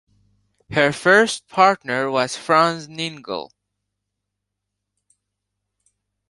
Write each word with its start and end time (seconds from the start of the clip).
Her 0.71 0.91
first 0.91 1.47
partner 1.47 2.09
was 2.09 2.35
Franz 2.35 2.87
Ningel. 2.87 3.51